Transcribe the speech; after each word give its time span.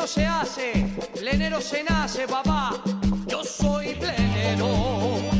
no 0.00 0.06
se 0.06 0.24
hace, 0.24 0.86
el 1.14 1.28
enero 1.28 1.60
se 1.60 1.84
nace, 1.84 2.26
papá. 2.26 2.82
Yo 3.26 3.44
soy 3.44 3.94
plenero 3.96 5.39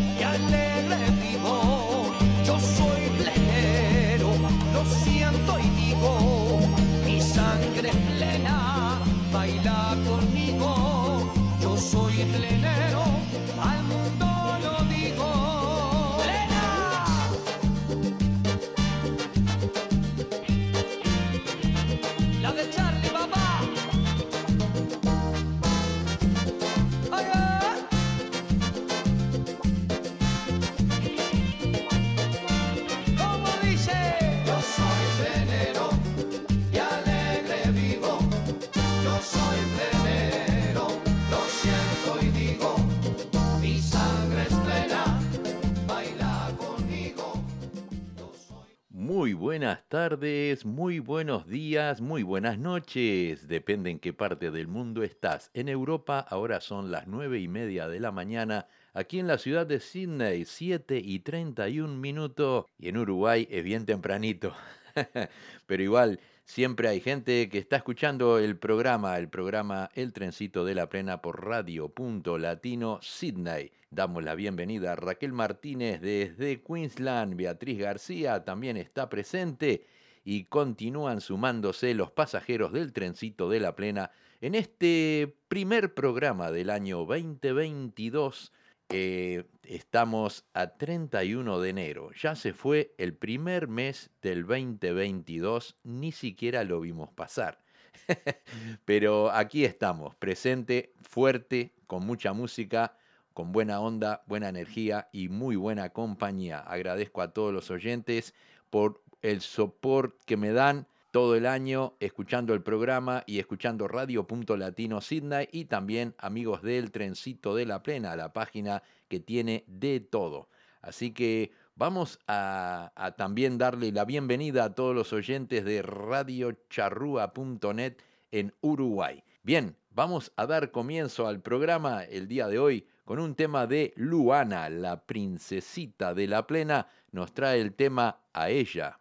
Muy 49.21 49.35
buenas 49.35 49.87
tardes, 49.91 50.65
muy 50.65 50.99
buenos 50.99 51.47
días, 51.47 52.01
muy 52.01 52.23
buenas 52.23 52.59
noches. 52.59 53.49
Depende 53.49 53.91
en 53.91 53.99
qué 53.99 54.15
parte 54.15 54.51
del 54.51 54.67
mundo 54.67 55.03
estás. 55.03 55.51
En 55.53 55.69
Europa 55.69 56.21
ahora 56.27 56.63
son 56.63 56.91
las 56.91 57.07
nueve 57.07 57.39
y 57.39 57.47
media 57.47 57.87
de 57.87 58.01
la 58.01 58.13
mañana. 58.13 58.67
Aquí 58.95 59.19
en 59.19 59.27
la 59.27 59.37
ciudad 59.37 59.67
de 59.67 59.79
Sydney, 59.79 60.47
7 60.47 61.03
y 61.05 61.19
31 61.19 61.97
minutos. 61.97 62.65
Y 62.79 62.89
en 62.89 62.97
Uruguay 62.97 63.47
es 63.51 63.63
bien 63.63 63.85
tempranito. 63.85 64.55
Pero 65.67 65.83
igual, 65.83 66.19
siempre 66.47 66.89
hay 66.89 67.03
gente 67.03 67.51
que 67.51 67.59
está 67.59 67.77
escuchando 67.77 68.39
el 68.39 68.57
programa, 68.57 69.19
el 69.19 69.29
programa 69.29 69.91
El 69.95 70.15
Trencito 70.15 70.65
de 70.65 70.75
la 70.75 70.89
Plena 70.89 71.21
por 71.21 71.45
Radio 71.45 71.91
Punto 71.91 72.39
Latino 72.39 72.99
Sydney. 73.03 73.71
Damos 73.93 74.23
la 74.23 74.37
bienvenida 74.37 74.93
a 74.93 74.97
Raquel 74.97 75.33
Martínez 75.33 76.01
desde 76.01 76.63
Queensland. 76.63 77.35
Beatriz 77.35 77.77
García 77.77 78.45
también 78.45 78.77
está 78.77 79.09
presente 79.09 79.85
y 80.23 80.45
continúan 80.45 81.21
sumándose 81.21 81.93
los 81.95 82.13
pasajeros 82.13 82.73
del 82.73 82.93
Trencito 82.93 83.49
de 83.49 83.59
la 83.59 83.75
Plena 83.75 84.13
en 84.41 84.55
este 84.55 85.37
primer 85.49 85.93
programa 85.93 86.53
del 86.53 86.71
año 86.71 86.99
2022. 86.99 88.53
Eh, 88.91 89.43
estamos 89.65 90.45
a 90.55 90.69
31 90.77 91.59
de 91.59 91.71
enero. 91.71 92.13
Ya 92.13 92.37
se 92.37 92.53
fue 92.53 92.95
el 92.97 93.17
primer 93.17 93.67
mes 93.67 94.11
del 94.23 94.47
2022, 94.47 95.79
ni 95.83 96.13
siquiera 96.13 96.63
lo 96.63 96.79
vimos 96.79 97.11
pasar. 97.11 97.61
Pero 98.85 99.33
aquí 99.33 99.65
estamos, 99.65 100.15
presente, 100.15 100.93
fuerte, 101.03 101.75
con 101.89 102.07
mucha 102.07 102.33
música, 102.33 102.95
con 103.41 103.53
buena 103.53 103.81
onda, 103.81 104.23
buena 104.27 104.51
energía 104.51 105.09
y 105.13 105.31
muy 105.31 105.57
buena 105.57 105.89
compañía. 105.89 106.59
Agradezco 106.59 107.23
a 107.23 107.33
todos 107.33 107.55
los 107.55 107.71
oyentes 107.71 108.35
por 108.69 109.03
el 109.23 109.41
soporte 109.41 110.19
que 110.27 110.37
me 110.37 110.53
dan 110.53 110.87
todo 111.11 111.35
el 111.35 111.47
año 111.47 111.95
escuchando 112.01 112.53
el 112.53 112.63
programa 112.63 113.25
y 113.27 113.39
escuchando 113.39 113.89
Radio 113.89 114.27
Latino 114.59 115.01
Sydney 115.01 115.49
y 115.53 115.65
también 115.65 116.15
amigos 116.19 116.61
del 116.61 116.91
Trencito 116.91 117.55
de 117.55 117.65
la 117.65 117.83
Plena, 117.83 118.15
la 118.15 118.35
página 118.35 118.83
que 119.09 119.21
tiene 119.21 119.65
de 119.67 120.01
todo. 120.01 120.51
Así 120.83 121.13
que 121.13 121.51
vamos 121.77 122.19
a, 122.27 122.93
a 122.95 123.13
también 123.13 123.57
darle 123.57 123.91
la 123.91 124.05
bienvenida 124.05 124.65
a 124.65 124.75
todos 124.75 124.95
los 124.95 125.15
oyentes 125.15 125.65
de 125.65 125.81
radiocharrúa.net 125.81 127.97
en 128.33 128.53
Uruguay. 128.61 129.25
Bien, 129.43 129.79
vamos 129.89 130.31
a 130.37 130.45
dar 130.45 130.71
comienzo 130.71 131.27
al 131.27 131.41
programa 131.41 132.05
el 132.05 132.29
día 132.29 132.47
de 132.47 132.59
hoy 132.59 132.87
con 133.05 133.19
un 133.19 133.35
tema 133.35 133.67
de 133.67 133.93
Luana, 133.97 134.69
la 134.71 135.05
princesita 135.05 136.15
de 136.15 136.27
la 136.27 136.47
plena, 136.47 136.87
nos 137.13 137.33
trae 137.33 137.61
el 137.61 137.75
tema 137.75 138.21
a 138.33 138.51
ella. 138.51 138.99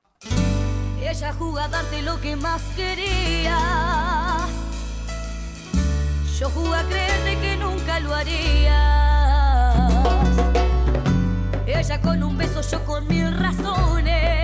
Ella 1.01 1.33
jugó 1.33 1.59
a 1.59 1.67
darte 1.67 2.01
lo 2.01 2.19
que 2.19 2.35
más 2.35 2.61
querías. 2.75 3.55
Yo 6.39 6.49
jugué 6.49 6.75
a 6.75 6.83
creerte 6.83 7.37
que 7.41 7.57
nunca 7.57 7.99
lo 7.99 8.13
harías. 8.13 8.79
Ella 11.65 12.01
con 12.01 12.23
un 12.23 12.37
beso, 12.37 12.61
yo 12.61 12.83
con 12.85 13.07
mil 13.07 13.33
razones. 13.37 14.38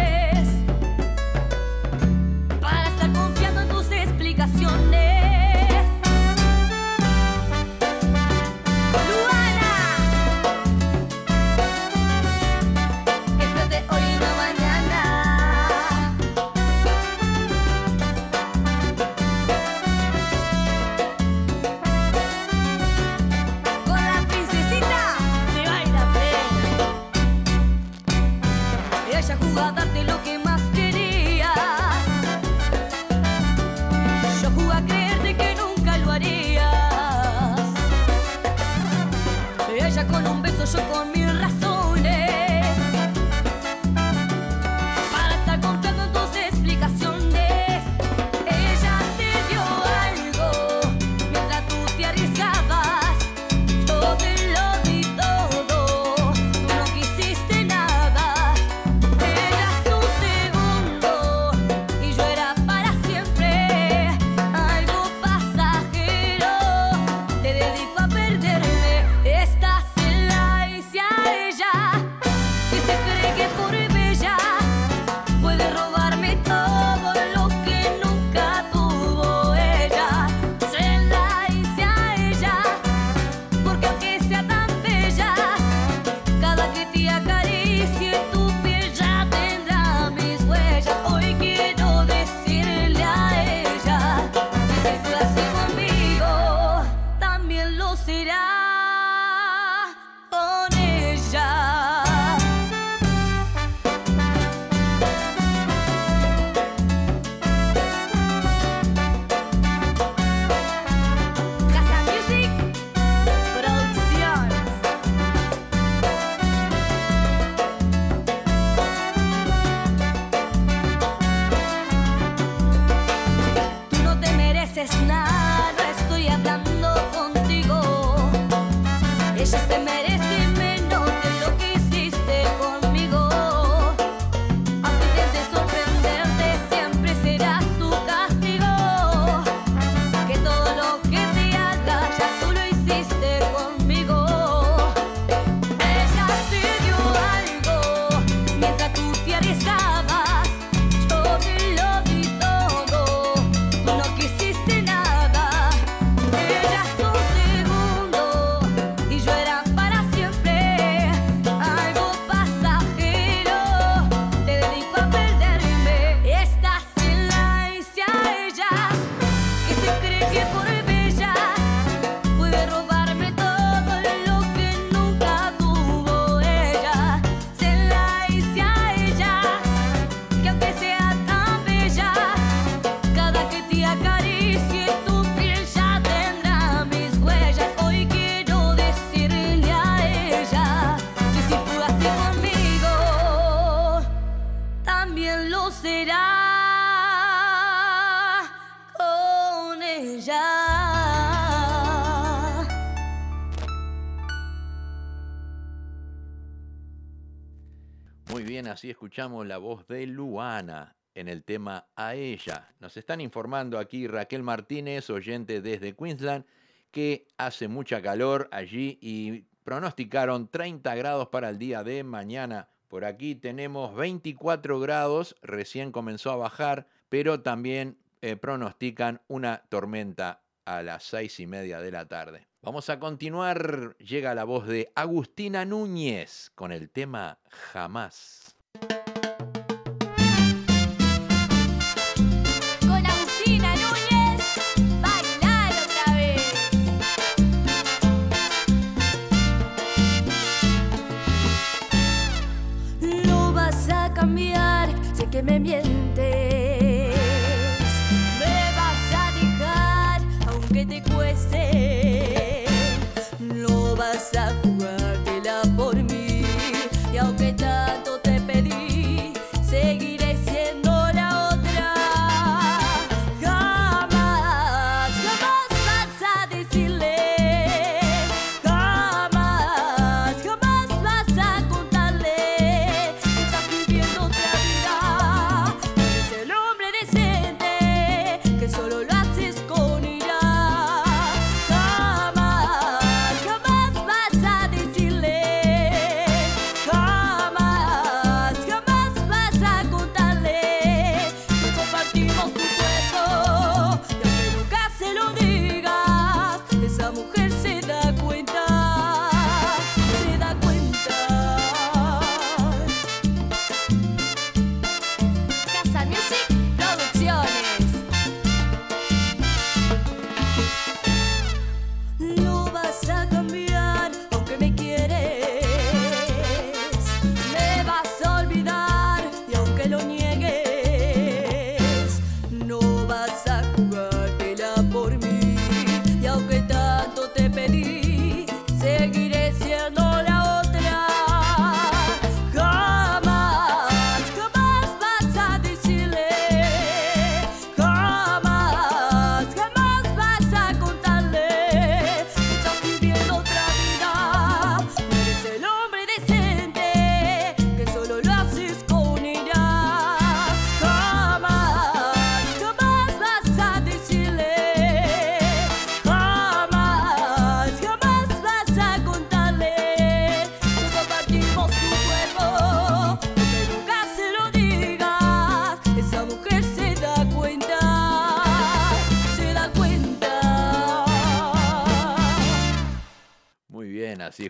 Así 208.75 208.89
escuchamos 208.89 209.47
la 209.47 209.57
voz 209.57 209.87
de 209.87 210.05
Luana 210.05 210.97
en 211.13 211.29
el 211.29 211.45
tema 211.45 211.87
A 211.95 212.13
ella. 212.13 212.67
Nos 212.81 212.97
están 212.97 213.21
informando 213.21 213.79
aquí 213.79 214.05
Raquel 214.05 214.43
Martínez, 214.43 215.09
oyente 215.09 215.61
desde 215.61 215.95
Queensland, 215.95 216.43
que 216.91 217.25
hace 217.37 217.69
mucha 217.69 218.01
calor 218.01 218.49
allí 218.51 218.99
y 219.01 219.45
pronosticaron 219.63 220.49
30 220.49 220.93
grados 220.95 221.29
para 221.29 221.47
el 221.47 221.57
día 221.57 221.85
de 221.85 222.03
mañana. 222.03 222.67
Por 222.89 223.05
aquí 223.05 223.35
tenemos 223.35 223.95
24 223.95 224.77
grados, 224.81 225.37
recién 225.41 225.93
comenzó 225.93 226.31
a 226.31 226.35
bajar, 226.35 226.85
pero 227.07 227.41
también 227.41 227.97
eh, 228.21 228.35
pronostican 228.35 229.21
una 229.29 229.63
tormenta 229.69 230.41
a 230.65 230.83
las 230.83 231.03
seis 231.03 231.39
y 231.39 231.47
media 231.47 231.79
de 231.79 231.91
la 231.91 232.09
tarde. 232.09 232.45
Vamos 232.61 232.89
a 232.89 232.99
continuar. 232.99 233.95
Llega 233.99 234.35
la 234.35 234.43
voz 234.43 234.67
de 234.67 234.91
Agustina 234.95 235.63
Núñez 235.63 236.51
con 236.55 236.73
el 236.73 236.89
tema 236.89 237.37
Jamás. 237.47 238.54
Thank 238.81 239.07
you 239.07 239.14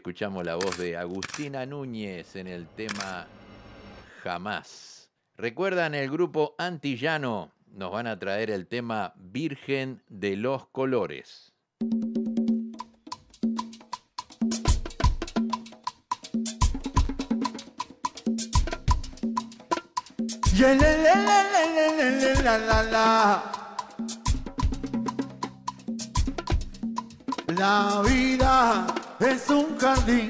escuchamos 0.05 0.45
la 0.45 0.53
voz 0.53 0.77
de 0.77 0.95
Agustina 0.95 1.65
Núñez 1.65 2.35
en 2.35 2.45
el 2.45 2.67
tema 2.67 3.25
Jamás. 4.21 5.09
¿Recuerdan 5.35 5.95
el 5.95 6.11
grupo 6.11 6.53
Antillano? 6.59 7.51
Nos 7.73 7.91
van 7.91 8.05
a 8.05 8.19
traer 8.19 8.51
el 8.51 8.67
tema 8.67 9.15
Virgen 9.15 10.03
de 10.07 10.35
los 10.35 10.67
Colores. 10.67 11.53
La 27.47 28.03
vida 28.05 29.04
es 29.19 29.49
un 29.49 29.77
jardín, 29.77 30.27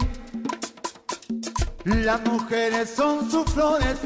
las 1.86 2.24
mujeres 2.26 2.94
son 2.96 3.30
sus 3.30 3.46
flores 3.52 3.98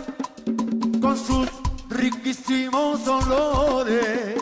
con 1.01 1.17
sus 1.17 1.49
riquísimos 1.89 3.07
olores, 3.07 4.41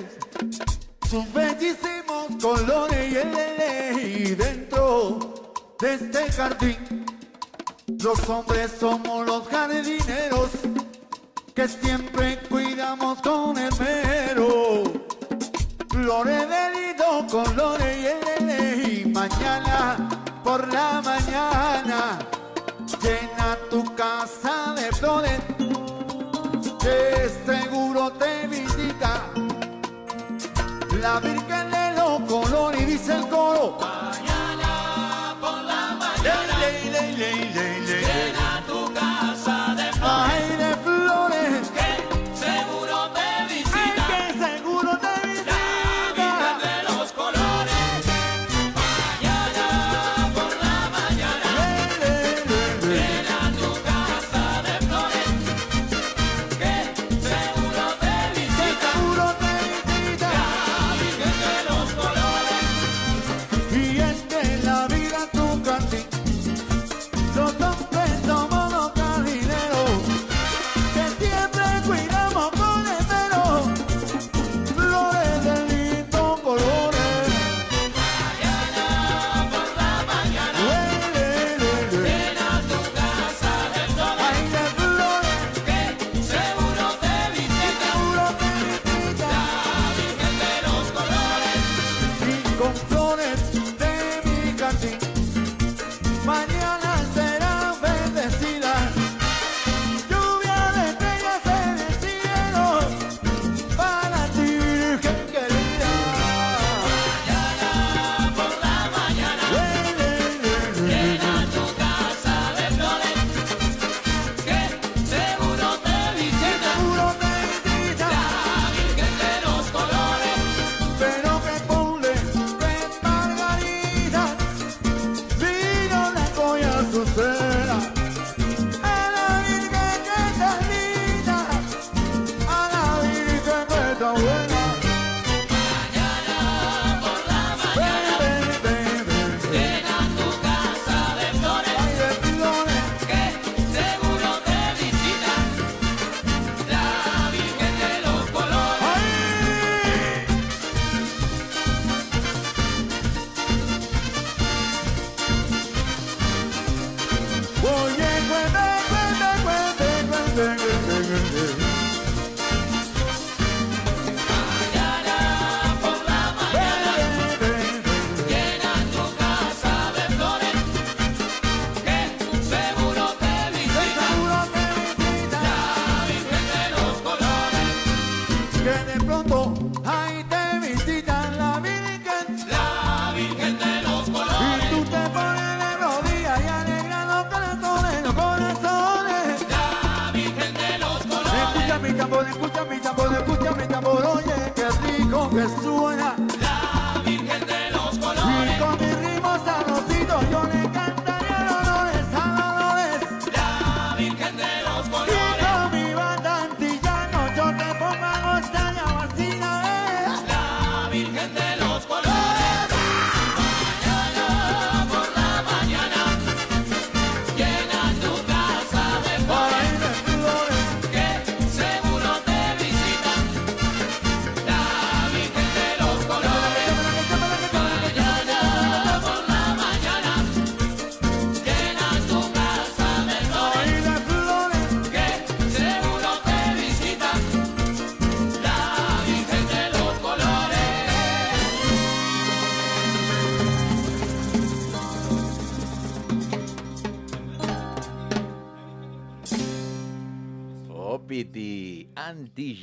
sus 1.09 1.31
bellísimos 1.33 2.27
colores 2.41 3.11
yeah, 3.11 3.23
la, 3.23 3.93
la, 3.93 4.01
y 4.01 4.35
dentro 4.35 5.19
de 5.79 5.93
este 5.95 6.31
jardín. 6.31 7.05
Los 7.99 8.29
hombres 8.29 8.71
somos 8.79 9.25
los 9.25 9.47
jardineros 9.47 10.49
que 11.55 11.67
siempre 11.67 12.39
cuidamos 12.47 13.19
con 13.21 13.57
esmero. 13.57 14.83
Flores 15.89 16.47
de 16.47 16.71
lindo, 16.73 17.27
colores 17.29 17.97
y 17.97 19.01
y 19.01 19.05
mañana 19.05 20.16
por 20.47 20.65
la 20.71 21.01
mañana 21.01 22.19
llena 23.01 23.57
tu 23.69 23.83
casa 23.95 24.73
de 24.77 24.89
flores 24.93 25.41
que 26.81 27.29
seguro 27.45 28.13
te 28.13 28.47
visita. 28.47 29.11
La 31.01 31.19
Virgen 31.19 31.69
de 31.69 31.85
los 31.97 32.21
colores 32.31 32.87
dice 32.87 33.15
el 33.15 33.27
coro 33.27 33.77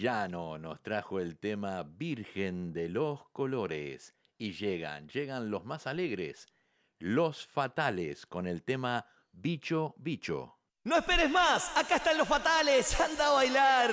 Llano 0.04 0.58
nos 0.58 0.82
trajo 0.82 1.18
el 1.18 1.38
tema 1.38 1.82
Virgen 1.82 2.74
de 2.74 2.90
los 2.90 3.26
Colores. 3.30 4.14
Y 4.36 4.52
llegan, 4.52 5.08
llegan 5.08 5.50
los 5.50 5.64
más 5.64 5.86
alegres, 5.86 6.46
los 6.98 7.46
fatales, 7.46 8.26
con 8.26 8.46
el 8.46 8.64
tema 8.64 9.06
Bicho, 9.32 9.94
Bicho. 9.96 10.58
No 10.82 10.98
esperes 10.98 11.30
más, 11.30 11.74
acá 11.74 11.96
están 11.96 12.18
los 12.18 12.28
fatales, 12.28 13.00
anda 13.00 13.28
a 13.28 13.32
bailar. 13.32 13.90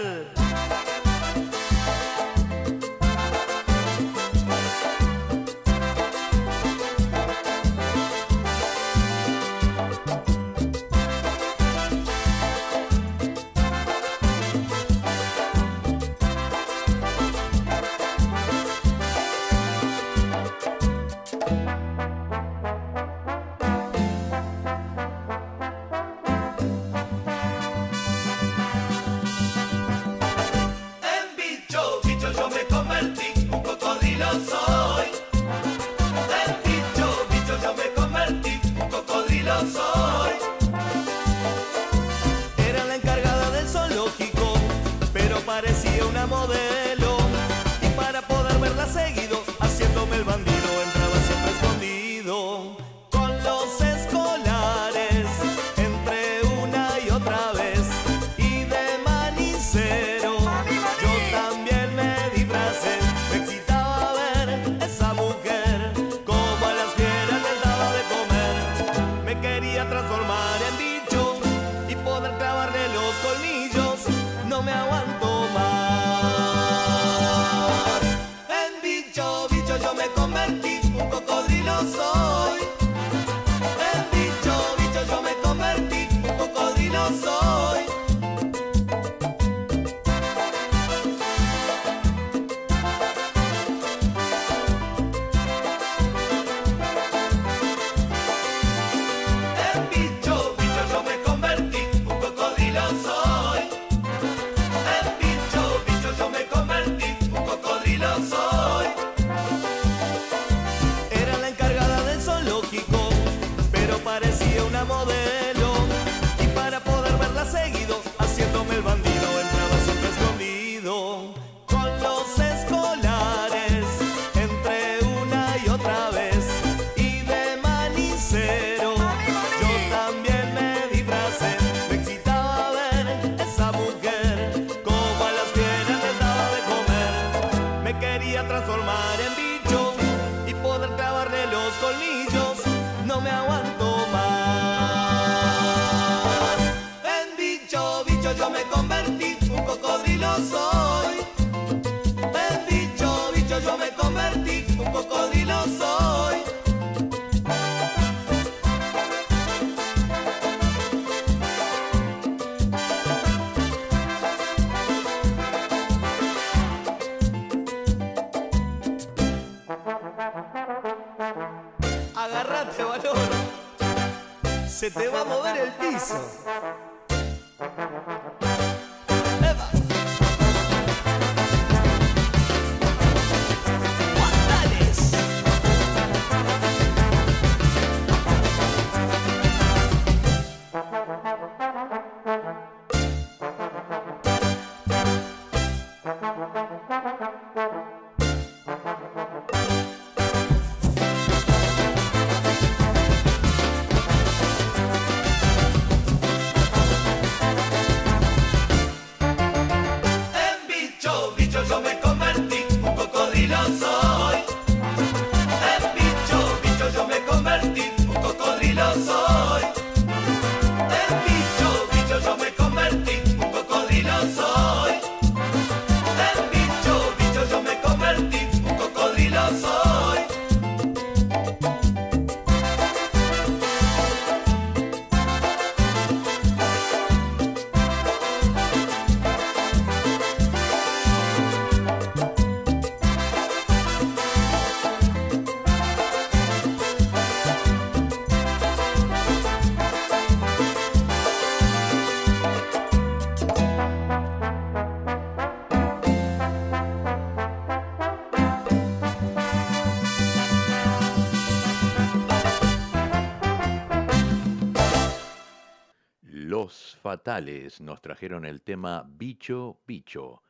Nos 267.32 268.02
trajeron 268.02 268.44
el 268.44 268.62
tema 268.62 269.06
Bicho 269.08 269.80
Bicho. 269.88 270.44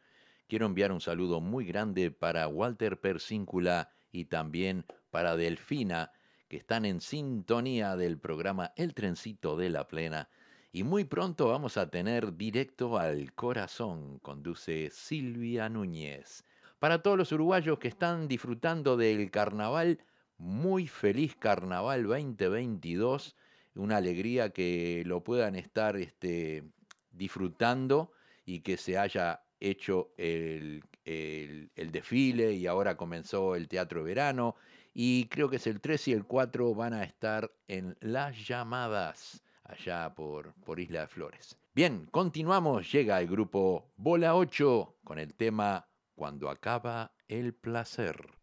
Quiero 0.48 0.66
enviar 0.66 0.92
un 0.92 1.00
saludo 1.00 1.40
muy 1.40 1.64
grande 1.64 2.10
para 2.10 2.48
Walter 2.48 3.00
Persíncula 3.00 3.92
y 4.12 4.26
también 4.26 4.84
para 5.12 5.36
Delfina, 5.36 6.12
que 6.48 6.58
están 6.58 6.86
en 6.86 7.00
sintonía 7.00 7.96
del 7.96 8.18
programa 8.18 8.74
El 8.76 8.96
Trencito 8.96 9.58
de 9.58 9.70
la 9.70 9.88
Plena. 9.88 10.28
Y 10.72 10.82
muy 10.82 11.04
pronto 11.04 11.50
vamos 11.50 11.78
a 11.78 11.92
tener 11.92 12.36
Directo 12.36 12.98
al 12.98 13.32
Corazón, 13.36 14.18
conduce 14.18 14.90
Silvia 14.90 15.70
Núñez. 15.70 16.44
Para 16.80 17.04
todos 17.04 17.16
los 17.16 17.32
uruguayos 17.32 17.78
que 17.78 17.90
están 17.90 18.28
disfrutando 18.28 18.98
del 18.98 19.30
carnaval, 19.30 20.00
muy 20.40 20.88
feliz 20.88 21.36
carnaval 21.36 22.08
2022 22.08 23.36
una 23.76 23.98
alegría 23.98 24.52
que 24.52 25.04
lo 25.06 25.24
puedan 25.24 25.56
estar 25.56 25.98
este, 25.98 26.64
disfrutando 27.12 28.12
y 28.46 28.62
que 28.62 28.78
se 28.78 28.98
haya 28.98 29.44
hecho 29.60 30.12
el, 30.18 30.84
el, 31.06 31.92
desfile 31.92 32.54
y 32.54 32.68
ahora 32.68 32.98
comenzó 32.98 33.56
el 33.56 33.68
teatro 33.68 34.00
de 34.00 34.06
verano. 34.06 34.56
Y 34.94 35.28
creo 35.28 35.50
que 35.50 35.56
es 35.56 35.68
el 35.68 35.80
3 35.80 36.10
y 36.10 36.14
el 36.14 36.26
4 36.26 36.76
van 36.76 36.94
a 36.94 37.04
estar 37.04 37.52
en 37.68 37.96
Las 38.02 38.46
Llamadas, 38.46 39.42
allá 39.64 40.14
por, 40.14 40.54
por 40.66 40.80
Isla 40.80 41.02
de 41.02 41.08
Flores. 41.08 41.58
Bien, 41.74 42.08
continuamos. 42.12 42.92
Llega 42.92 43.22
el 43.22 43.28
grupo 43.28 43.94
Bola 43.96 44.36
8 44.36 44.98
con 45.04 45.18
el 45.20 45.34
tema 45.34 45.88
Cuando 46.16 46.50
acaba 46.50 47.14
el 47.30 47.54
placer. 47.54 48.41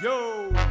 Yo! 0.00 0.67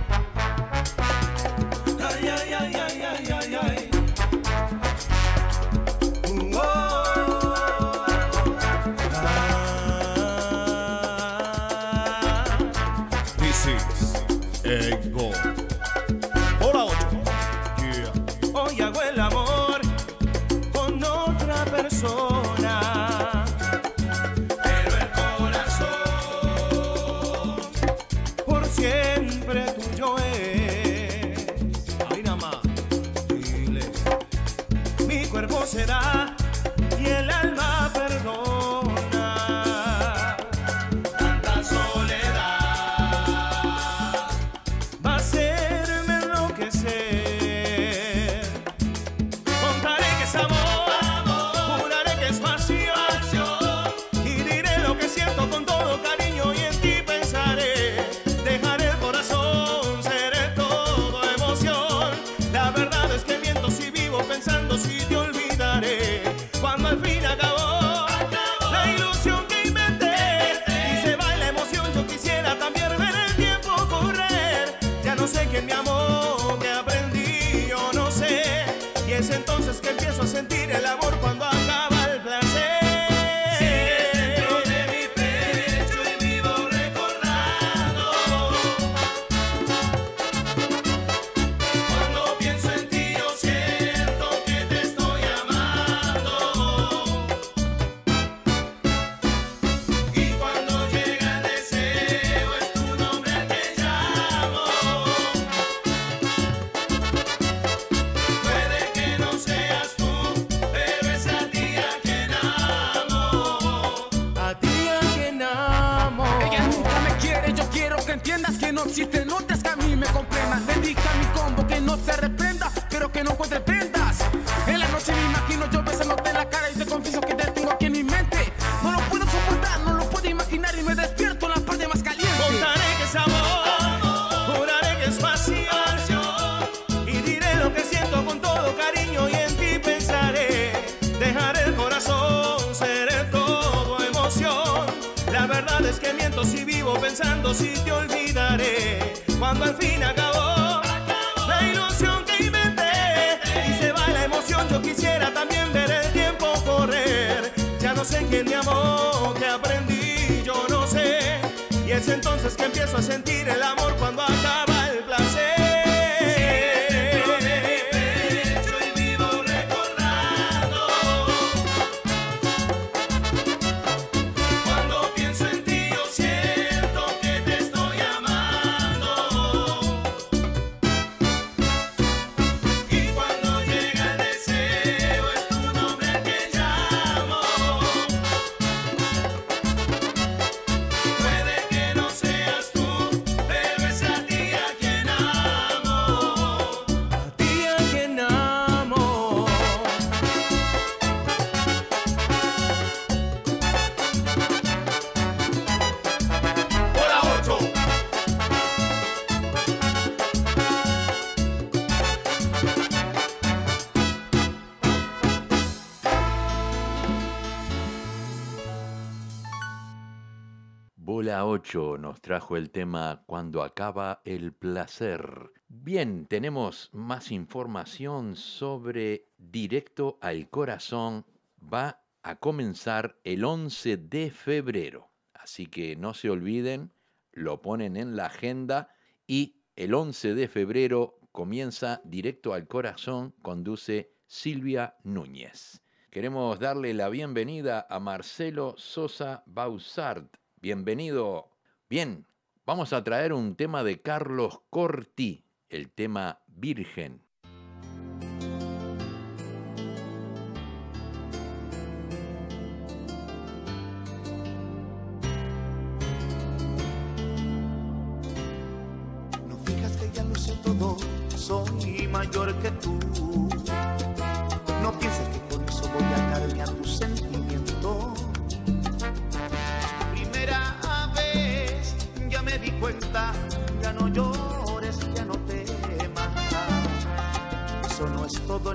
nos 221.57 222.21
trajo 222.21 222.55
el 222.55 222.69
tema 222.69 223.23
Cuando 223.25 223.63
acaba 223.63 224.21
el 224.25 224.53
placer. 224.53 225.51
Bien, 225.67 226.27
tenemos 226.27 226.91
más 226.93 227.31
información 227.31 228.35
sobre 228.35 229.25
Directo 229.39 230.19
al 230.21 230.51
Corazón. 230.51 231.25
Va 231.61 232.03
a 232.21 232.35
comenzar 232.35 233.17
el 233.23 233.43
11 233.43 233.97
de 233.97 234.29
febrero. 234.29 235.09
Así 235.33 235.65
que 235.65 235.95
no 235.95 236.13
se 236.13 236.29
olviden, 236.29 236.91
lo 237.31 237.59
ponen 237.59 237.97
en 237.97 238.15
la 238.15 238.27
agenda 238.27 238.89
y 239.25 239.55
el 239.75 239.95
11 239.95 240.35
de 240.35 240.47
febrero 240.47 241.19
comienza 241.31 242.01
Directo 242.03 242.53
al 242.53 242.67
Corazón, 242.67 243.33
conduce 243.41 244.11
Silvia 244.27 244.95
Núñez. 245.03 245.81
Queremos 246.11 246.59
darle 246.59 246.93
la 246.93 247.09
bienvenida 247.09 247.87
a 247.89 247.99
Marcelo 247.99 248.75
Sosa 248.77 249.43
Bausart, 249.47 250.36
bienvenido. 250.61 251.51
Bien, 251.89 252.25
vamos 252.65 252.93
a 252.93 253.03
traer 253.03 253.33
un 253.33 253.55
tema 253.55 253.83
de 253.83 254.01
Carlos 254.01 254.61
Corti, 254.69 255.45
el 255.69 255.91
tema 255.91 256.41
Virgen. 256.47 257.26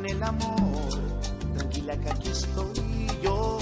con 0.02 0.10
el 0.10 0.22
amor. 0.22 1.00
Tranquila 1.56 1.96
que 1.96 2.10
aquí 2.10 2.28
estoy 2.28 3.08
yo. 3.22 3.58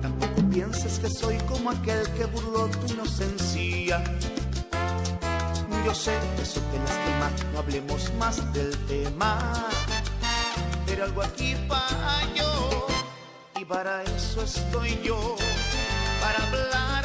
Tampoco 0.00 0.42
pienses 0.50 0.98
que 0.98 1.08
soy 1.10 1.36
como 1.48 1.70
aquel 1.70 2.08
que 2.16 2.24
burló 2.26 2.68
tu 2.68 2.92
inocencia. 2.92 4.02
Yo 5.84 5.94
sé 5.94 6.12
que 6.36 6.42
eso 6.42 6.60
te 6.70 6.78
lastima, 6.78 7.30
no 7.52 7.58
hablemos 7.58 8.12
más 8.18 8.36
del 8.52 8.76
tema. 8.86 9.68
Pero 10.86 11.04
algo 11.04 11.22
aquí 11.22 11.56
para 11.68 12.32
yo, 12.34 12.86
y 13.60 13.64
para 13.64 14.02
eso 14.04 14.42
estoy 14.42 15.00
yo, 15.02 15.36
para 16.20 16.46
hablar 16.46 17.01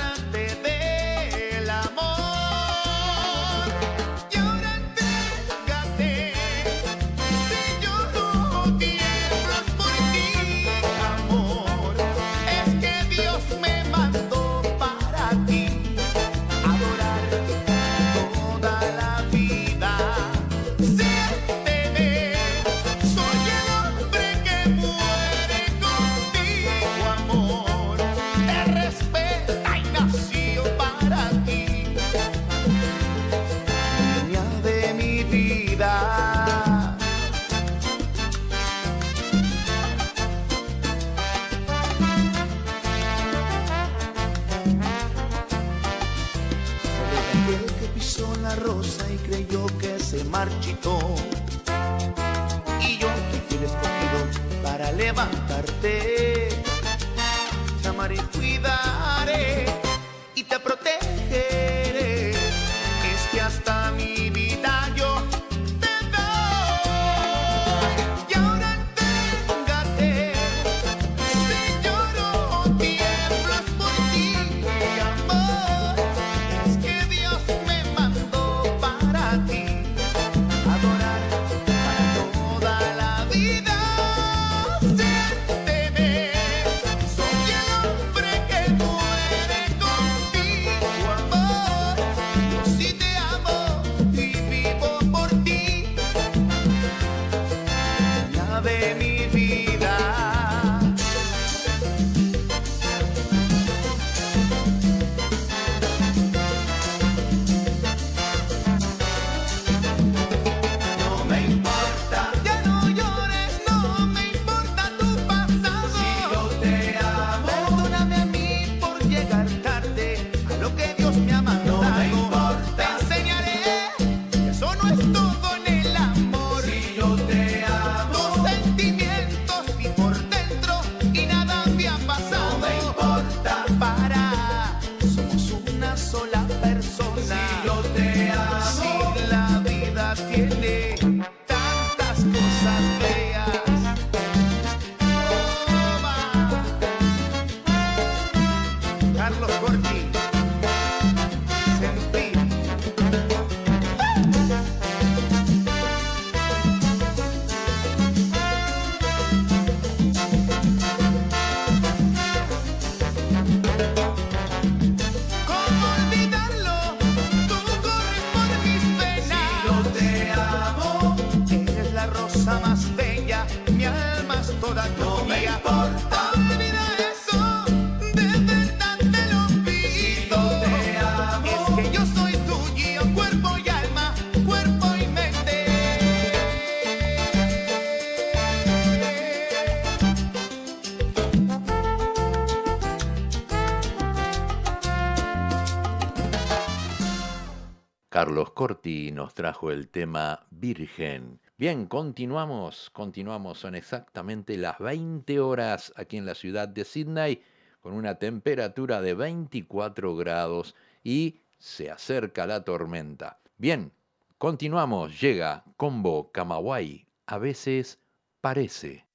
Corti 198.58 199.12
nos 199.12 199.36
trajo 199.36 199.70
el 199.70 199.88
tema 199.88 200.48
Virgen. 200.50 201.40
Bien, 201.60 201.86
continuamos, 201.86 202.90
continuamos, 202.90 203.60
son 203.60 203.76
exactamente 203.76 204.58
las 204.58 204.80
20 204.80 205.40
horas 205.40 205.94
aquí 205.96 206.18
en 206.18 206.26
la 206.26 206.34
ciudad 206.34 206.68
de 206.68 206.84
Sydney, 206.84 207.44
con 207.82 207.94
una 207.94 208.16
temperatura 208.16 209.00
de 209.00 209.14
24 209.14 210.16
grados 210.16 210.74
y 211.04 211.42
se 211.60 211.92
acerca 211.92 212.48
la 212.48 212.64
tormenta. 212.64 213.38
Bien, 213.60 213.92
continuamos, 214.40 215.22
llega 215.22 215.64
Combo 215.78 216.32
Camawai, 216.32 217.06
a 217.28 217.38
veces 217.38 218.00
parece. 218.42 219.07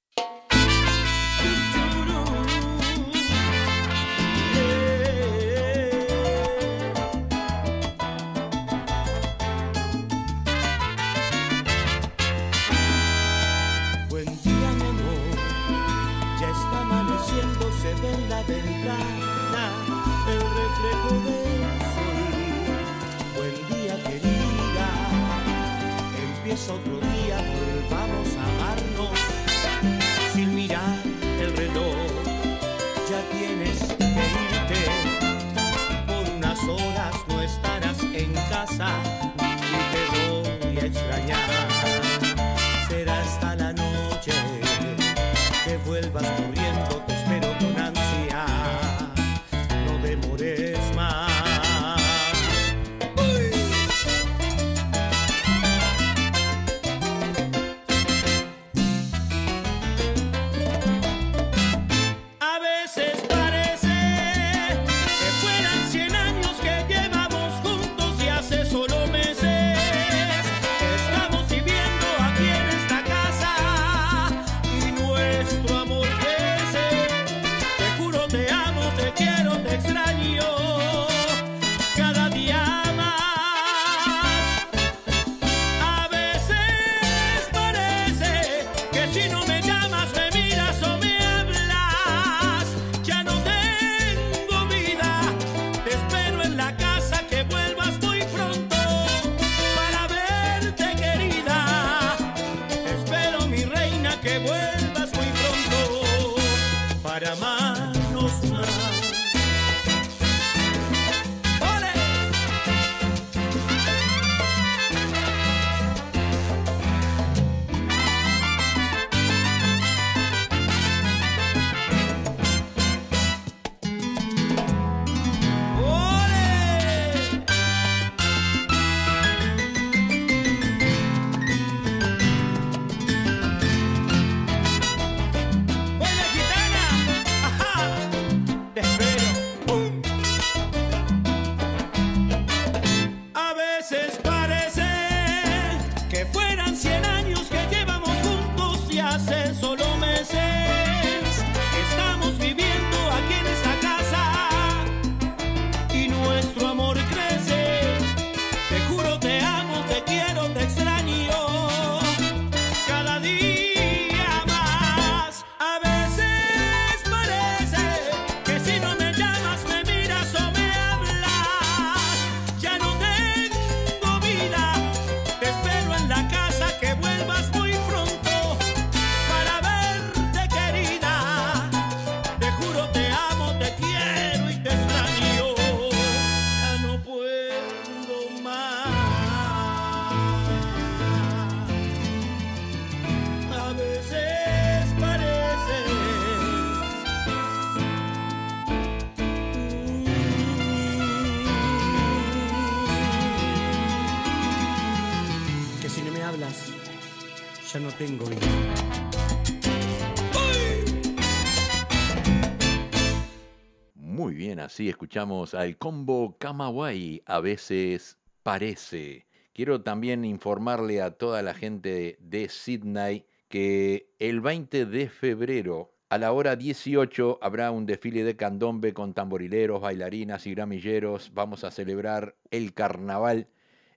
Así 214.73 214.89
escuchamos 214.89 215.53
al 215.53 215.77
combo 215.77 216.35
Camaway, 216.39 217.21
a 217.27 217.39
veces 217.41 218.17
parece. 218.41 219.27
Quiero 219.53 219.83
también 219.83 220.25
informarle 220.25 220.99
a 220.99 221.11
toda 221.11 221.43
la 221.43 221.53
gente 221.53 222.17
de 222.19 222.49
Sydney 222.49 223.23
que 223.49 224.09
el 224.17 224.41
20 224.41 224.87
de 224.87 225.09
febrero 225.09 225.93
a 226.09 226.17
la 226.17 226.31
hora 226.31 226.55
18 226.55 227.37
habrá 227.43 227.69
un 227.69 227.85
desfile 227.85 228.23
de 228.23 228.35
candombe 228.35 228.95
con 228.95 229.13
tamborileros, 229.13 229.79
bailarinas 229.79 230.47
y 230.47 230.55
gramilleros. 230.55 231.31
Vamos 231.35 231.63
a 231.63 231.69
celebrar 231.69 232.35
el 232.49 232.73
carnaval, 232.73 233.49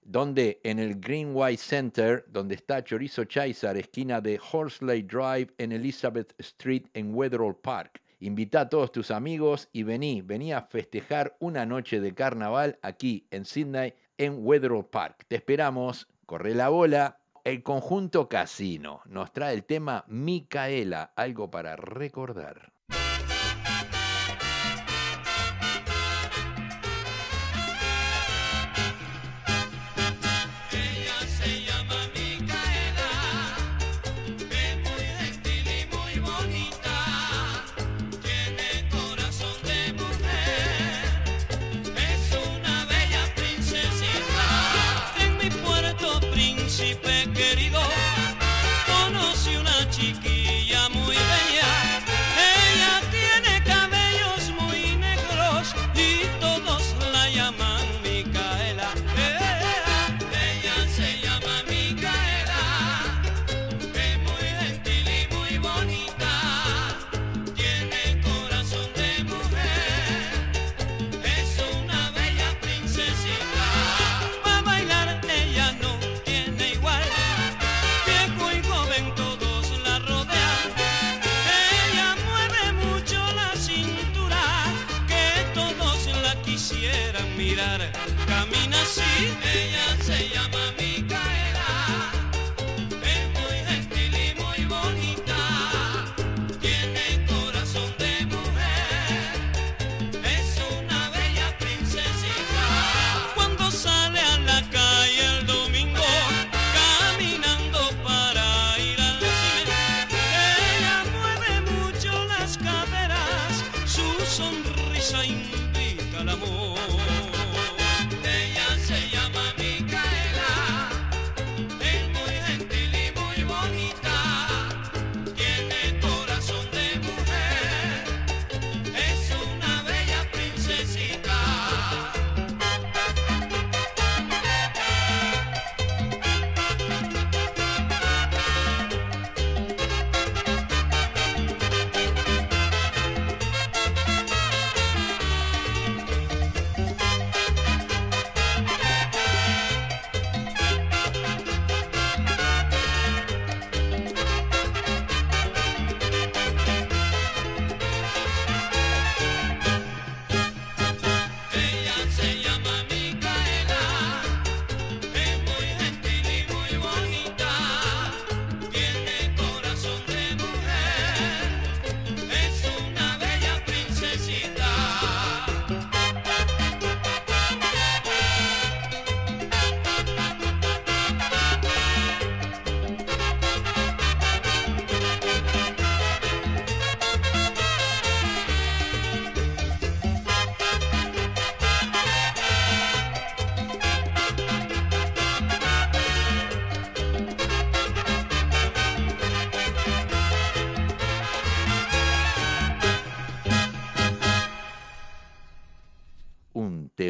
donde 0.03 0.61
en 0.63 0.79
el 0.79 1.01
Greenway 1.01 1.57
Center, 1.57 2.27
donde 2.29 2.55
está 2.55 2.85
Chorizo 2.85 3.25
Chaizar, 3.25 3.79
esquina 3.79 4.21
de 4.21 4.39
Horsley 4.53 5.01
Drive 5.05 5.55
en 5.57 5.73
Elizabeth 5.73 6.35
Street 6.39 6.83
en 6.93 7.15
Wetherall 7.15 7.57
Park. 7.57 8.03
Invita 8.27 8.63
a 8.63 8.69
todos 8.69 8.91
tus 8.91 9.13
amigos 9.13 9.69
y 9.73 9.85
vení, 9.85 10.21
vení 10.21 10.53
a 10.53 10.63
festejar 10.63 11.37
una 11.39 11.65
noche 11.65 12.01
de 12.01 12.13
carnaval 12.13 12.77
aquí 12.83 13.29
en 13.31 13.45
Sydney, 13.45 13.95
en 14.19 14.45
Wetherill 14.45 14.85
Park. 14.85 15.27
Te 15.29 15.37
esperamos, 15.37 16.09
corre 16.27 16.53
la 16.53 16.69
bola. 16.69 17.21
El 17.45 17.63
conjunto 17.63 18.29
casino 18.29 19.01
nos 19.07 19.33
trae 19.33 19.55
el 19.55 19.63
tema 19.63 20.05
Micaela, 20.09 21.13
algo 21.15 21.53
para 21.53 21.77
recordar. 21.77 22.76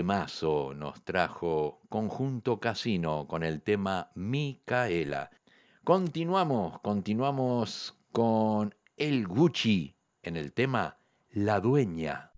Temazo 0.07 0.73
nos 0.73 1.03
trajo 1.03 1.81
Conjunto 1.89 2.61
Casino 2.61 3.27
con 3.27 3.43
el 3.43 3.61
tema 3.61 4.13
Micaela. 4.15 5.31
Continuamos, 5.83 6.79
continuamos 6.79 7.99
con 8.13 8.73
el 8.97 9.27
Gucci 9.27 9.97
en 10.23 10.37
el 10.37 10.53
tema 10.53 10.99
La 11.31 11.59
Dueña. 11.59 12.31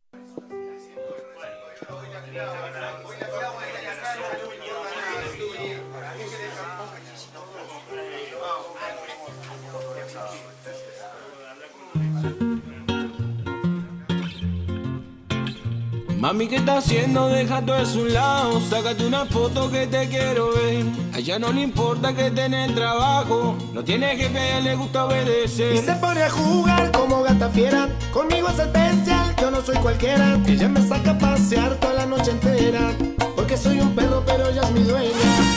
Mami, 16.18 16.48
¿qué 16.48 16.56
estás 16.56 16.84
haciendo? 16.84 17.28
Deja 17.28 17.62
todo 17.62 17.76
eso 17.76 18.00
a 18.00 18.02
un 18.02 18.12
lado. 18.12 18.60
Sácate 18.68 19.06
una 19.06 19.24
foto 19.26 19.70
que 19.70 19.86
te 19.86 20.08
quiero 20.08 20.50
ver. 20.52 20.84
A 21.14 21.18
ella 21.18 21.38
no 21.38 21.52
le 21.52 21.60
importa 21.60 22.12
que 22.12 22.26
esté 22.26 22.46
en 22.46 22.54
el 22.54 22.74
trabajo. 22.74 23.56
No 23.72 23.84
tiene 23.84 24.16
jefe, 24.16 24.36
a 24.36 24.58
ella 24.58 24.60
le 24.70 24.74
gusta 24.74 25.04
obedecer. 25.04 25.76
Y 25.76 25.78
se 25.78 25.92
pone 25.94 26.24
a 26.24 26.30
jugar 26.30 26.90
como 26.90 27.22
gata 27.22 27.48
fiera. 27.50 27.88
Conmigo 28.12 28.48
es 28.48 28.58
especial, 28.58 29.36
yo 29.40 29.52
no 29.52 29.62
soy 29.62 29.76
cualquiera. 29.76 30.36
Ella 30.44 30.68
me 30.68 30.82
saca 30.82 31.12
a 31.12 31.18
pasear 31.18 31.76
toda 31.76 31.94
la 31.94 32.06
noche 32.06 32.32
entera. 32.32 32.90
Porque 33.36 33.56
soy 33.56 33.78
un 33.78 33.94
perro, 33.94 34.24
pero 34.26 34.48
ella 34.48 34.62
es 34.62 34.72
mi 34.72 34.82
dueña. 34.82 35.12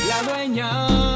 La 0.07 0.31
dueña, 0.31 0.71
la 0.71 0.87
dueña. 0.87 1.10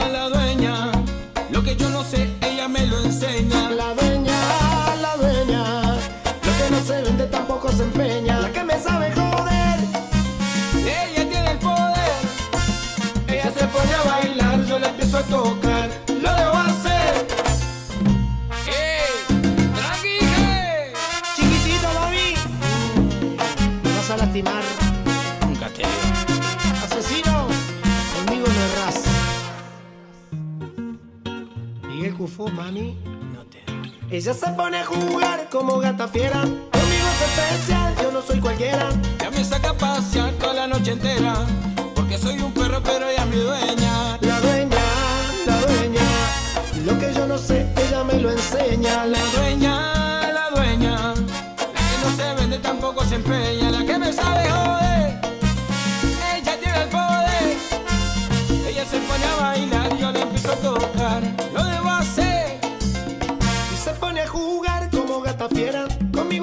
Mami. 32.27 32.97
No 33.33 33.45
te 33.45 33.63
Ella 34.09 34.33
se 34.33 34.47
pone 34.53 34.79
a 34.79 34.85
jugar 34.85 35.47
como 35.51 35.77
gata 35.77 36.07
fiera. 36.07 36.41
Conmigo 36.41 37.07
es 37.13 37.21
especial, 37.21 37.95
yo 38.01 38.11
no 38.11 38.21
soy 38.23 38.39
cualquiera. 38.39 38.89
Ya 39.21 39.29
me 39.29 39.43
saca 39.43 39.69
a 39.69 39.77
pasear 39.77 40.33
toda 40.33 40.53
la 40.53 40.67
noche 40.67 40.93
entera. 40.93 41.35
Porque 41.93 42.17
soy 42.17 42.39
un 42.39 42.51
perro, 42.51 42.81
pero 42.83 43.07
ella 43.07 43.23
es 43.23 43.29
mi 43.29 43.37
dueña. 43.37 44.17
La 44.21 44.39
dueña, 44.39 44.85
la 45.45 45.61
dueña. 45.67 46.07
Lo 46.83 46.97
que 46.97 47.13
yo 47.13 47.27
no 47.27 47.37
sé, 47.37 47.67
ella 47.77 48.03
me 48.03 48.19
lo 48.19 48.31
enseña. 48.31 49.05
La 49.05 49.23
dueña, 49.35 49.74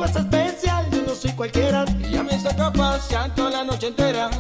Conmigo 0.03 0.18
es 0.18 0.24
especial, 0.24 0.90
yo 0.90 1.03
no 1.03 1.14
soy 1.14 1.30
cualquiera. 1.32 1.84
Ya 2.11 2.24
me 2.24 2.38
saca 2.40 2.66
a 2.66 2.72
pasear 2.72 3.32
toda 3.36 3.50
la 3.50 3.64
noche 3.64 3.86
entera. 3.86 4.30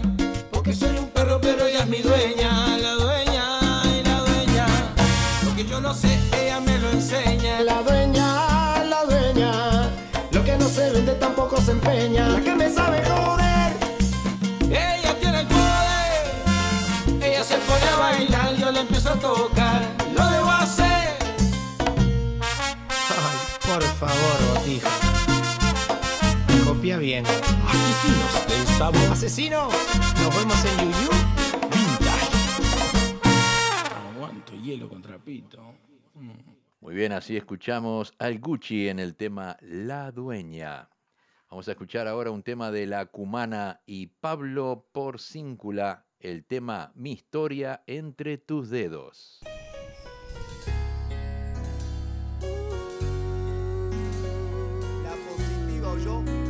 Porque 0.50 0.74
soy 0.74 0.96
un 0.96 1.08
perro, 1.10 1.40
pero 1.40 1.66
ella 1.66 1.80
es 1.80 1.88
mi 1.88 1.98
dueña. 1.98 2.76
La 2.78 2.94
dueña, 2.94 3.82
y 3.84 4.02
la 4.02 4.18
dueña. 4.18 4.66
Lo 5.44 5.54
que 5.54 5.64
yo 5.64 5.80
no 5.80 5.94
sé, 5.94 6.18
ella 6.36 6.58
me 6.60 6.78
lo 6.78 6.90
enseña. 6.90 7.60
La 7.60 7.80
dueña, 7.82 8.84
la 8.84 9.04
dueña. 9.04 9.88
Lo 10.32 10.42
que 10.42 10.56
no 10.58 10.66
se 10.68 10.90
vende 10.90 11.12
tampoco 11.14 11.60
se 11.60 11.70
empeña. 11.70 12.21
Asesino, 28.82 29.68
nos 29.68 30.36
vemos 30.36 30.64
en 30.64 30.90
Yuyu. 30.90 31.10
Aguanto 34.12 34.52
hielo 34.54 34.88
con 34.88 35.00
trapito. 35.00 35.62
Muy 36.80 36.94
bien, 36.96 37.12
así 37.12 37.36
escuchamos 37.36 38.12
al 38.18 38.40
Gucci 38.40 38.88
en 38.88 38.98
el 38.98 39.14
tema 39.14 39.56
La 39.60 40.10
Dueña. 40.10 40.88
Vamos 41.48 41.68
a 41.68 41.72
escuchar 41.72 42.08
ahora 42.08 42.32
un 42.32 42.42
tema 42.42 42.72
de 42.72 42.86
la 42.86 43.06
Cumana 43.06 43.82
y 43.86 44.08
Pablo 44.08 44.88
Porcíncula, 44.90 46.06
el 46.18 46.44
tema 46.44 46.90
Mi 46.96 47.12
historia 47.12 47.84
entre 47.86 48.36
tus 48.36 48.68
dedos. 48.68 49.42
La 55.04 55.14
positiva 55.28 55.92
o 55.92 55.98
yo. 55.98 56.41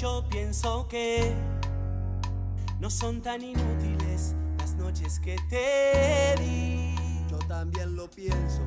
Yo 0.00 0.24
pienso 0.28 0.88
que 0.88 1.32
no 2.80 2.90
son 2.90 3.22
tan 3.22 3.42
inútiles 3.42 4.34
las 4.58 4.74
noches 4.74 5.20
que 5.20 5.36
te 5.48 6.34
di. 6.42 6.94
Yo 7.30 7.38
también 7.46 7.94
lo 7.94 8.10
pienso. 8.10 8.60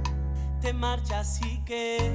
Te 0.61 0.71
marchas 0.71 1.41
y 1.45 1.57
que 1.65 2.11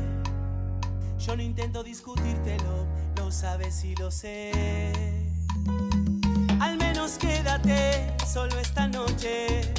yo 1.18 1.36
no 1.36 1.42
intento 1.42 1.82
discutírtelo, 1.82 2.86
lo 3.16 3.30
sabes 3.30 3.84
y 3.84 3.94
lo 3.96 4.10
sé. 4.10 4.50
Al 6.60 6.78
menos 6.78 7.18
quédate 7.18 8.14
solo 8.26 8.58
esta 8.58 8.88
noche. 8.88 9.74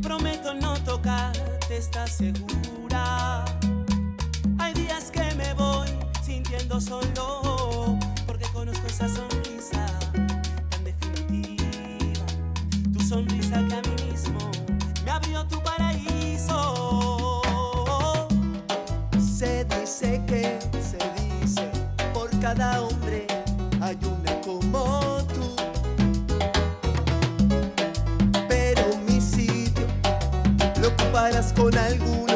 Prometo 0.00 0.54
no 0.54 0.74
tocarte, 0.84 1.76
¿estás 1.76 2.16
segura? 2.16 3.44
Hay 4.58 4.72
días 4.72 5.10
que 5.10 5.34
me 5.34 5.52
voy 5.54 5.88
sintiendo 6.24 6.80
solo 6.80 7.59
sonrisa 9.08 9.86
tan 10.70 10.84
definitiva. 10.84 12.26
Tu 12.92 13.00
sonrisa 13.04 13.64
que 13.68 13.74
a 13.74 13.82
mí 13.82 13.94
mismo 14.10 14.38
me 15.04 15.10
abrió 15.10 15.46
tu 15.46 15.60
paraíso. 15.62 17.40
Se 19.18 19.64
dice 19.64 20.22
que 20.26 20.58
se 20.80 20.98
dice 21.20 21.70
por 22.12 22.28
cada 22.40 22.82
hombre 22.82 23.26
hay 23.80 23.98
una 24.04 24.40
como 24.42 25.18
tú. 25.34 25.56
Pero 28.48 28.82
mi 29.06 29.20
sitio 29.20 29.86
lo 30.80 30.88
ocuparás 30.88 31.52
con 31.52 31.76
alguno, 31.76 32.29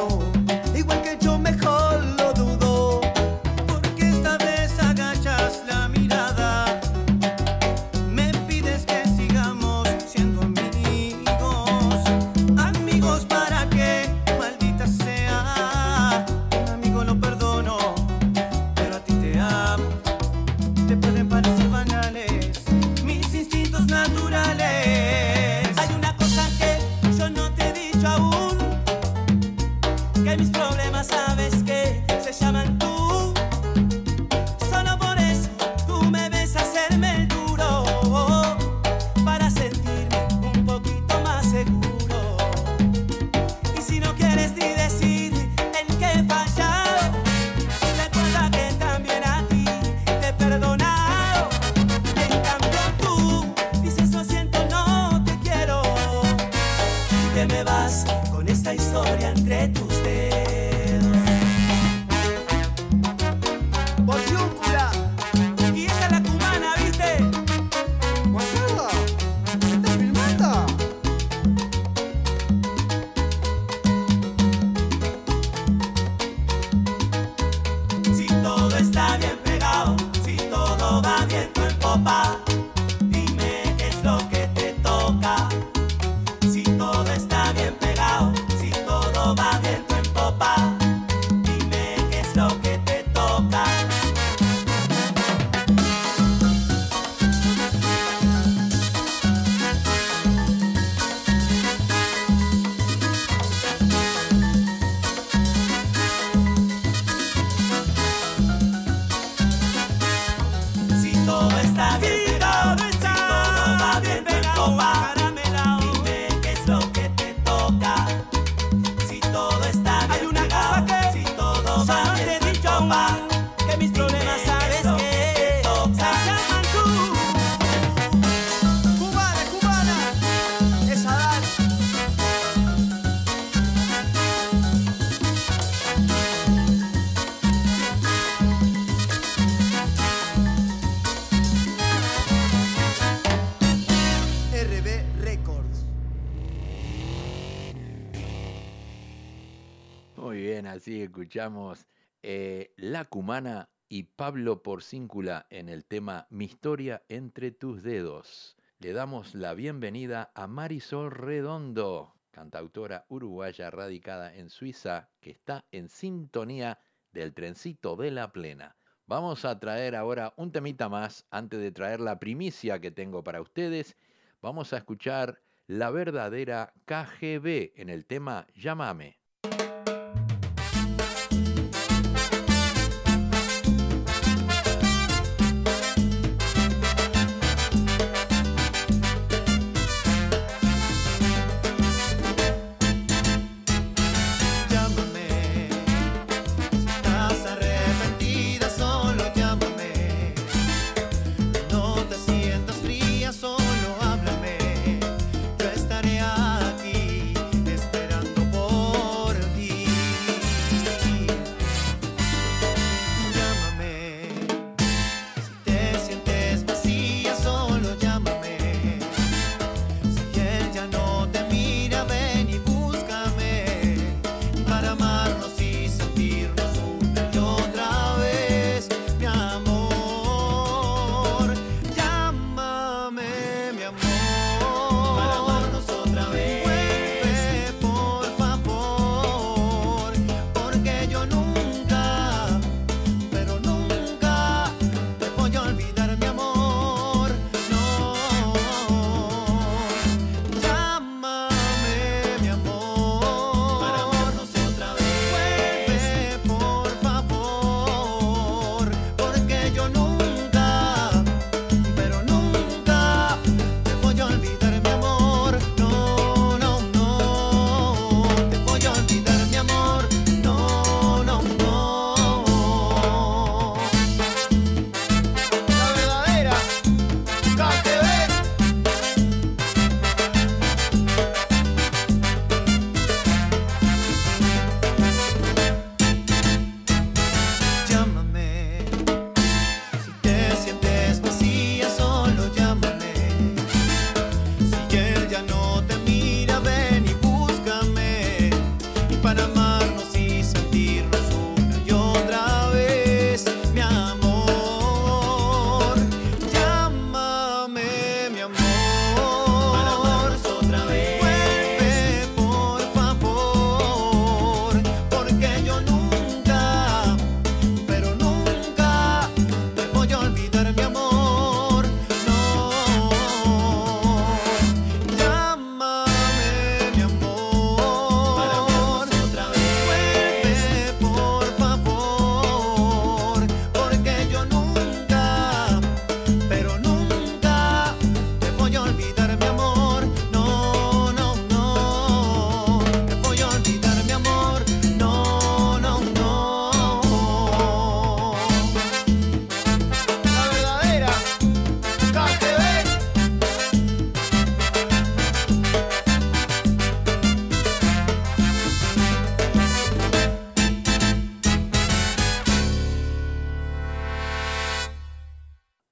escuchamos 151.05 151.87
eh, 152.23 152.73
La 152.77 153.05
Cumana 153.05 153.69
y 153.89 154.05
Pablo 154.05 154.63
Porcíncula 154.63 155.47
en 155.51 155.69
el 155.69 155.85
tema 155.85 156.27
Mi 156.31 156.47
historia 156.47 157.03
entre 157.09 157.51
tus 157.51 157.83
dedos. 157.83 158.57
Le 158.79 158.93
damos 158.93 159.35
la 159.35 159.55
bienvenida 159.55 160.33
a 160.35 160.47
Marisol 160.47 161.11
Redondo, 161.11 162.15
cantautora 162.31 163.05
uruguaya 163.09 163.71
radicada 163.71 164.35
en 164.35 164.49
Suiza, 164.49 165.11
que 165.21 165.31
está 165.31 165.67
en 165.73 165.89
sintonía 165.89 166.81
del 167.13 167.35
trencito 167.35 167.97
de 167.97 168.11
la 168.11 168.33
plena. 168.33 168.77
Vamos 169.07 169.45
a 169.45 169.61
traer 169.61 169.95
ahora 169.95 170.33
un 170.37 170.51
temita 170.53 170.89
más 170.89 171.27
antes 171.31 171.61
de 171.61 171.71
traer 171.71 172.01
la 172.01 172.19
primicia 172.19 172.81
que 172.81 172.91
tengo 172.91 173.23
para 173.23 173.43
ustedes. 173.43 173.97
Vamos 174.41 174.73
a 174.73 174.79
escuchar 174.79 175.41
la 175.67 175.91
verdadera 175.91 176.73
KGB 176.87 177.73
en 177.77 177.91
el 177.91 178.07
tema 178.07 178.47
Llámame. 178.55 179.24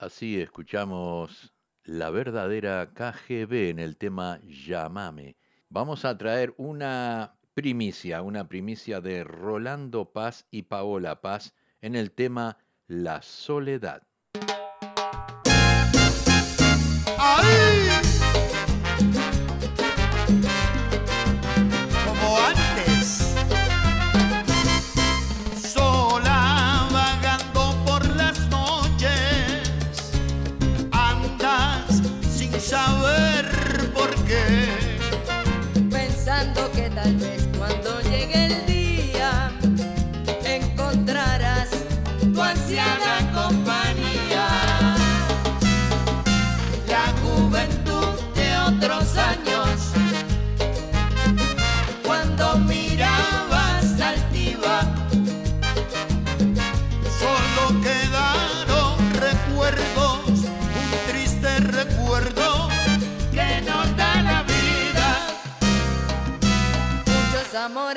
Así 0.03 0.41
escuchamos 0.41 1.55
la 1.85 2.11
verdadera 2.11 2.93
KGB 2.93 3.71
en 3.71 3.79
el 3.79 3.97
tema 3.97 4.41
Llamame. 4.43 5.37
Vamos 5.69 6.05
a 6.05 6.19
traer 6.19 6.53
una 6.57 7.39
primicia, 7.55 8.21
una 8.23 8.49
primicia 8.49 9.01
de 9.01 9.23
Rolando 9.23 10.13
Paz 10.13 10.49
y 10.51 10.63
Paola 10.63 11.21
Paz 11.21 11.55
en 11.81 11.95
el 11.95 12.11
tema 12.11 12.59
La 12.89 13.23
Soledad. 13.23 14.03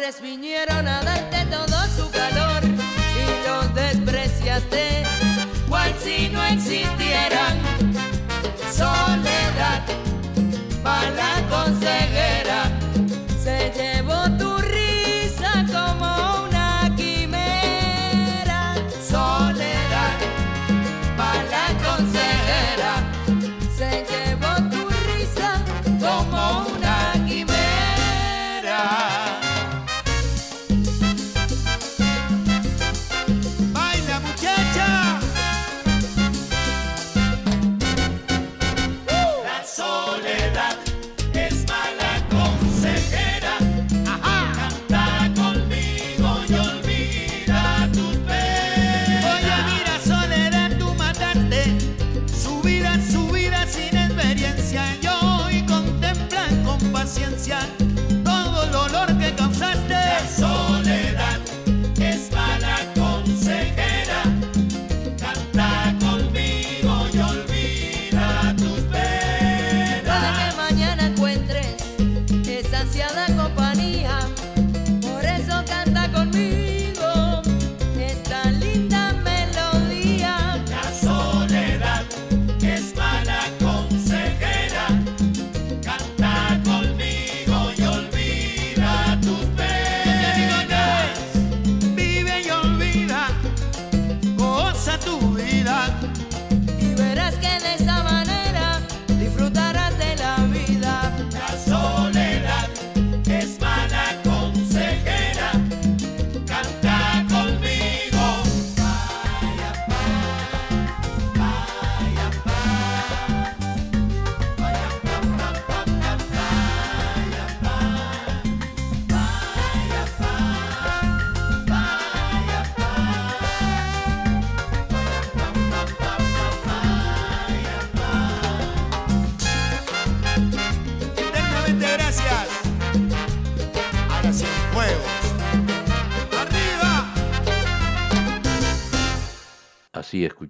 Muchos 0.06 0.20
amores 0.20 0.22
vinieron 0.22 0.88
a 0.88 1.02
darte 1.02 1.46
todo 1.46 1.78
su 1.96 2.12
calor 2.12 2.64
y 2.64 3.48
los 3.48 3.74
despreciaste, 3.74 5.04
cual 5.68 5.92
si 6.00 6.30
no 6.30 6.44
existieran. 6.44 7.58
Soledad, 8.72 9.84
mala 10.84 11.42
consejera, 11.50 12.72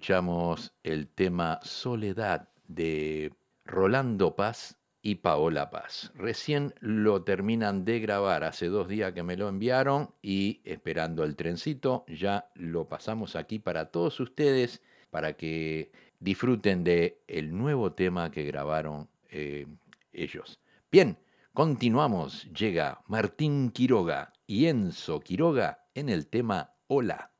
escuchamos 0.06 0.72
el 0.84 1.08
tema 1.08 1.58
Soledad 1.64 2.48
de 2.68 3.32
Rolando 3.64 4.36
Paz 4.36 4.78
y 5.02 5.16
Paola 5.16 5.68
Paz. 5.68 6.12
Recién 6.14 6.74
lo 6.78 7.24
terminan 7.24 7.84
de 7.84 7.98
grabar, 7.98 8.44
hace 8.44 8.68
dos 8.68 8.86
días 8.86 9.14
que 9.14 9.24
me 9.24 9.36
lo 9.36 9.48
enviaron 9.48 10.14
y 10.22 10.60
esperando 10.62 11.24
el 11.24 11.34
trencito 11.34 12.04
ya 12.06 12.48
lo 12.54 12.86
pasamos 12.86 13.34
aquí 13.34 13.58
para 13.58 13.86
todos 13.86 14.20
ustedes 14.20 14.80
para 15.10 15.32
que 15.32 15.90
disfruten 16.20 16.84
de 16.84 17.20
el 17.26 17.58
nuevo 17.58 17.92
tema 17.94 18.30
que 18.30 18.44
grabaron 18.44 19.08
eh, 19.28 19.66
ellos. 20.12 20.60
Bien, 20.88 21.18
continuamos. 21.52 22.44
Llega 22.52 23.02
Martín 23.08 23.70
Quiroga 23.70 24.32
y 24.46 24.66
Enzo 24.66 25.18
Quiroga 25.18 25.80
en 25.96 26.10
el 26.10 26.28
tema 26.28 26.74
Hola. 26.86 27.32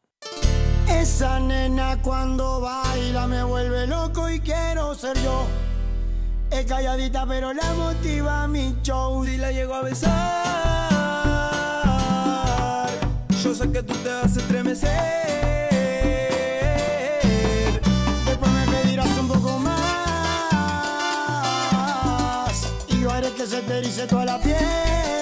Esa 1.01 1.38
nena 1.40 1.99
cuando 2.03 2.61
baila 2.61 3.26
me 3.26 3.42
vuelve 3.42 3.86
loco 3.86 4.28
y 4.28 4.40
quiero 4.40 4.94
ser 4.94 5.16
yo. 5.22 5.47
Es 6.51 6.64
calladita 6.66 7.26
pero 7.26 7.53
la 7.53 7.74
motiva 7.74 8.47
mi 8.49 8.74
show. 8.82 9.24
Si 9.24 9.36
la 9.36 9.53
llego 9.53 9.74
a 9.74 9.82
besar, 9.82 10.11
yo 13.42 13.55
sé 13.55 13.70
que 13.70 13.82
tú 13.82 13.94
te 13.94 14.09
vas 14.09 14.36
a 14.36 14.40
estremecer. 14.40 14.90
Después 18.26 18.51
me 18.53 18.66
pedirás 18.66 19.18
un 19.18 19.28
poco 19.28 19.59
más. 19.59 19.76
Y 22.88 23.01
yo 23.01 23.11
haré 23.11 23.30
que 23.32 23.47
se 23.47 23.61
te 23.62 23.78
erice 23.78 24.07
toda 24.07 24.24
la 24.24 24.38
piel. 24.40 25.16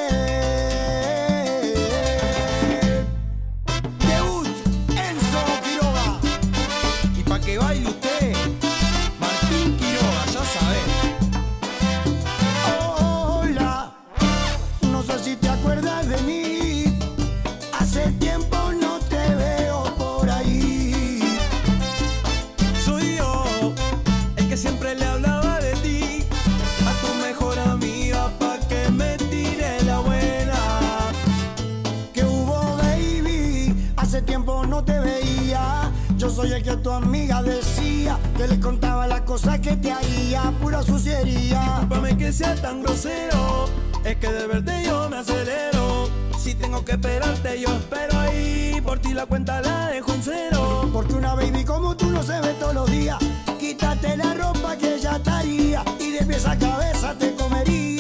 El 36.53 36.62
que 36.62 36.76
tu 36.76 36.90
amiga 36.90 37.42
decía 37.42 38.18
que 38.36 38.47
le 38.47 38.61
contaba 38.61 39.07
las 39.07 39.22
cosas 39.22 39.61
que 39.61 39.76
te 39.76 39.90
haría, 39.90 40.53
pura 40.61 40.82
suciería. 40.82 41.61
Discúlpame 41.61 42.16
que 42.16 42.32
sea 42.32 42.55
tan 42.55 42.82
grosero, 42.82 43.66
es 44.05 44.16
que 44.16 44.32
de 44.32 44.47
verte 44.47 44.72
yo 44.84 45.09
me 45.09 45.18
acelero. 45.18 46.09
Si 46.38 46.55
tengo 46.55 46.84
que 46.84 46.92
esperarte, 46.92 47.61
yo 47.61 47.68
espero 47.74 48.18
ahí. 48.18 48.80
Por 48.84 48.99
ti 48.99 49.14
la 49.14 49.24
cuenta 49.24 49.62
la 49.62 49.88
dejo 49.88 50.12
en 50.12 50.22
cero. 50.22 50.90
Porque 50.92 51.14
una 51.14 51.34
baby 51.34 51.64
como 51.64 51.97
tú 51.97 52.11
no 52.11 52.22
se 52.22 52.38
ve 52.40 52.55
todos 52.61 52.74
los 52.74 52.90
días. 52.90 53.18
Quítate 53.59 54.16
la 54.16 54.34
ropa 54.34 54.76
que 54.76 54.97
ella 54.97 55.16
estaría 55.16 55.82
y 55.99 56.11
de 56.11 56.26
pies 56.26 56.47
a 56.47 56.59
cabeza 56.59 57.14
te 57.18 57.34
comería. 57.34 57.93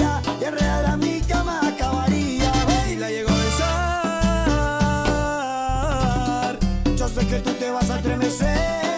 Vas 8.40 8.93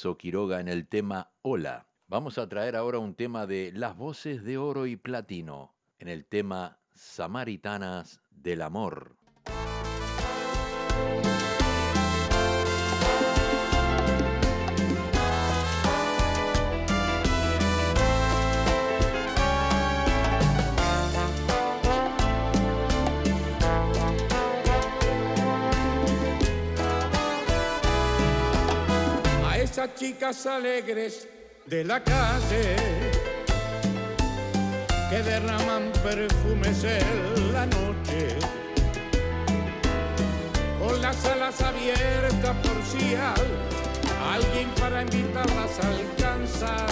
Quiroga 0.00 0.60
en 0.60 0.68
el 0.68 0.88
tema 0.88 1.30
Hola. 1.42 1.86
Vamos 2.08 2.38
a 2.38 2.48
traer 2.48 2.74
ahora 2.74 2.98
un 2.98 3.14
tema 3.14 3.46
de 3.46 3.70
las 3.74 3.98
voces 3.98 4.42
de 4.44 4.56
oro 4.56 4.86
y 4.86 4.96
platino 4.96 5.74
en 5.98 6.08
el 6.08 6.24
tema 6.24 6.78
Samaritanas 6.94 8.22
del 8.30 8.62
Amor. 8.62 9.16
Chicas 29.94 30.46
alegres 30.46 31.28
de 31.66 31.84
la 31.84 32.02
calle 32.02 32.76
que 35.08 35.22
derraman 35.22 35.90
perfumes 36.02 36.84
en 36.84 37.52
la 37.52 37.66
noche 37.66 38.36
con 40.78 41.00
las 41.00 41.24
alas 41.26 41.60
abiertas 41.60 42.56
por 42.62 42.82
si 42.84 43.14
alguien 43.14 44.68
para 44.80 45.02
invitarlas 45.02 45.78
a 45.82 45.88
alcanzar 45.88 46.86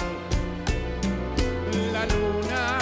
la 1.92 2.07
luna 2.07 2.78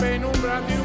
penumbra 0.00 0.62
de 0.62 0.79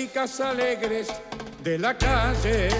chicas 0.00 0.40
alegres 0.40 1.08
de 1.62 1.78
la 1.78 1.92
calle 1.92 2.70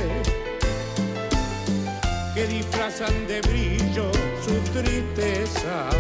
que 2.35 2.47
disfrazan 2.47 3.27
de 3.27 3.43
brillo 3.43 4.11
su 4.43 4.55
tristeza. 4.73 5.91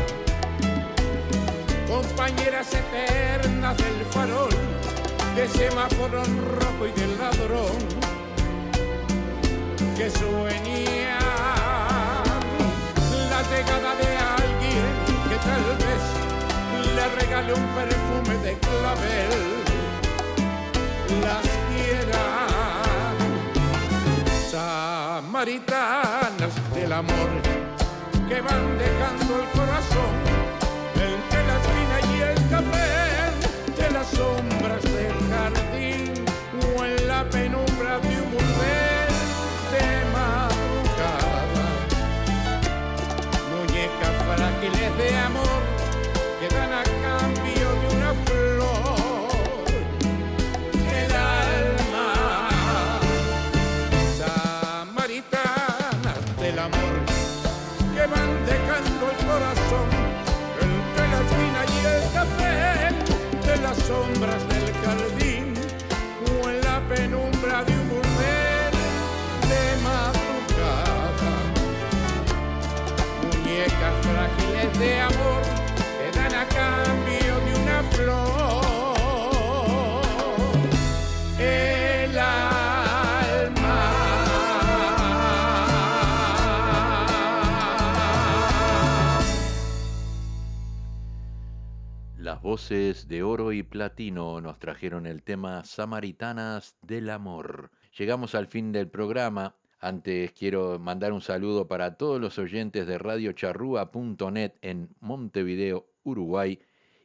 Compañeras 1.86 2.68
eternas 2.72 3.76
del 3.76 4.06
farol, 4.06 4.54
de 5.36 5.46
semáforo 5.48 6.22
rojo 6.58 6.86
y 6.86 6.92
del 6.98 7.18
ladrón, 7.18 7.78
que 9.98 10.08
sueña 10.08 11.18
la 13.32 13.42
llegada 13.50 13.94
de 14.02 14.10
alguien 14.40 14.90
que 15.28 15.36
tal 15.48 15.64
vez 15.84 16.02
le 16.96 17.04
regale 17.20 17.52
un 17.52 17.66
perfume 17.74 18.34
de 18.42 18.58
clavel 18.58 19.69
las 21.22 21.46
quiera. 21.68 22.24
Samaritanas 24.50 26.54
del 26.74 26.92
amor 26.92 27.30
que 28.28 28.40
van 28.40 28.78
dejando 28.78 29.40
el 29.42 29.48
corazón 29.58 30.12
entre 30.94 31.40
la 31.48 31.54
espina 31.60 31.96
y 32.12 32.14
el 32.30 32.38
café 32.48 32.92
de 33.76 33.86
las 33.90 34.06
sombras 34.08 34.82
del 34.82 35.14
jardín 35.30 36.12
o 36.62 36.64
en 36.84 36.94
la 37.08 37.20
penumbra 37.28 37.92
de 37.98 38.12
un 38.22 38.30
volver 38.30 39.08
de 39.74 39.86
madrugada. 40.16 41.66
Muñecas 43.50 44.14
frágiles 44.26 44.90
de 44.98 45.08
amor 45.16 45.59
sombras 64.00 64.42
del 64.48 64.72
jardín 64.82 65.54
o 66.30 66.48
en 66.48 66.60
la 66.62 66.80
penumbra 66.88 67.64
de 67.64 67.72
un 67.72 67.88
volver 67.88 68.72
de 69.52 69.64
madrugada. 69.88 71.32
Muñecas 73.22 73.94
frágiles 74.06 74.78
de 74.78 75.00
amor 75.00 75.42
que 75.98 76.18
dan 76.18 76.34
a 76.34 76.46
cambio 76.48 77.32
de 77.46 77.52
una 77.62 77.82
flor 77.94 78.69
voces 92.50 93.06
de 93.06 93.22
oro 93.22 93.52
y 93.52 93.62
platino 93.62 94.40
nos 94.40 94.58
trajeron 94.58 95.06
el 95.06 95.22
tema 95.22 95.62
Samaritanas 95.62 96.74
del 96.82 97.08
Amor. 97.10 97.70
Llegamos 97.96 98.34
al 98.34 98.48
fin 98.48 98.72
del 98.72 98.88
programa. 98.88 99.54
Antes 99.78 100.32
quiero 100.32 100.76
mandar 100.80 101.12
un 101.12 101.20
saludo 101.20 101.68
para 101.68 101.96
todos 101.96 102.20
los 102.20 102.40
oyentes 102.40 102.88
de 102.88 102.98
radiocharrúa.net 102.98 104.54
en 104.62 104.88
Montevideo, 104.98 105.86
Uruguay, 106.02 106.58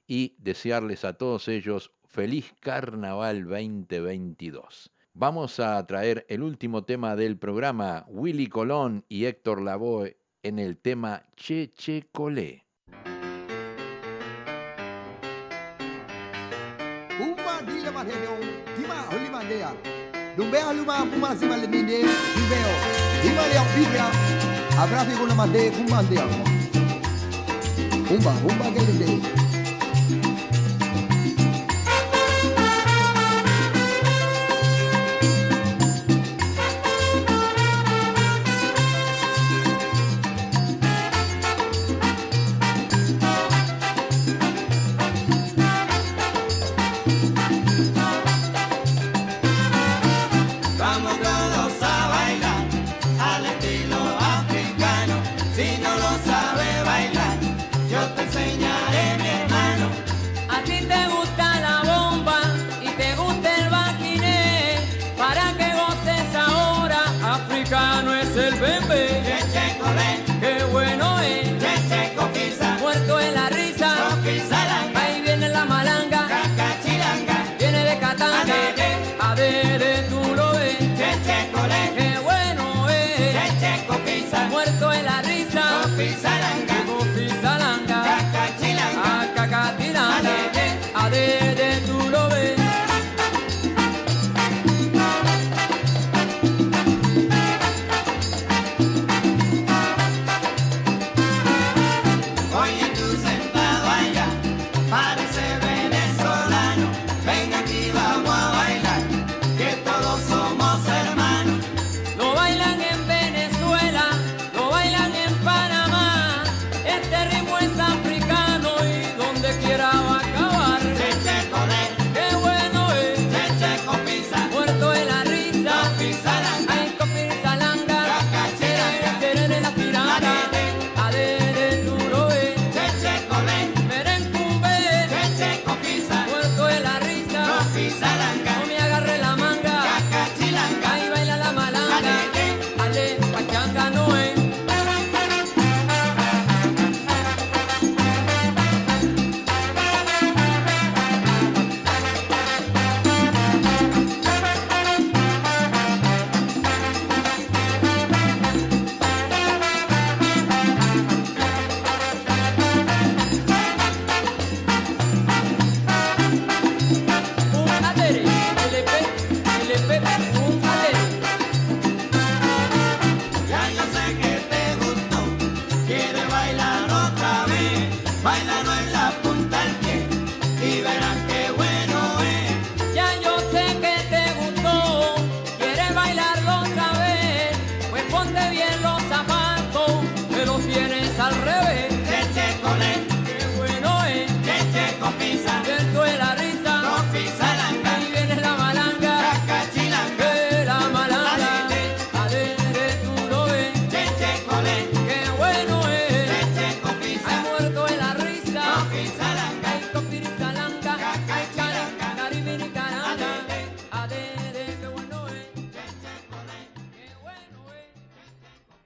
y 0.07 0.35
desearles 0.39 1.05
a 1.05 1.13
todos 1.13 1.47
ellos 1.47 1.91
feliz 2.05 2.51
Carnaval 2.59 3.43
2022. 3.43 4.89
Vamos 5.13 5.59
a 5.59 5.85
traer 5.85 6.25
el 6.27 6.41
último 6.41 6.85
tema 6.85 7.15
del 7.15 7.37
programa, 7.37 8.03
Willy 8.07 8.47
Colón 8.47 9.05
y 9.09 9.25
Héctor 9.25 9.61
Lavoe 9.61 10.17
en 10.41 10.57
el 10.57 10.79
tema 10.79 11.21
Che 11.35 11.71
Che 11.71 12.09
Colé. 12.11 12.64
tamat 17.95 18.11
helong 18.11 18.43
tima 18.75 18.95
hulima 19.07 19.39
dia 19.47 19.71
dumbe 20.35 20.59
aluma 20.59 21.07
kuma 21.07 21.31
simale 21.39 21.67
ninde 21.67 22.03
bibeo 22.35 22.73
himale 23.23 23.55
ang 23.55 23.69
bibia 23.75 24.07
abrafi 24.83 25.15
kuna 25.15 25.35
mande 25.35 25.71
kumande 25.71 26.17
ako 26.19 26.39
umba 28.11 28.31
umba 28.51 28.65
gelinde 28.75 29.07